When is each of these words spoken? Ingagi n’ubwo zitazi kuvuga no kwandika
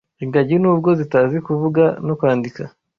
Ingagi 0.23 0.55
n’ubwo 0.59 0.89
zitazi 0.99 1.37
kuvuga 1.47 1.83
no 2.05 2.13
kwandika 2.19 2.63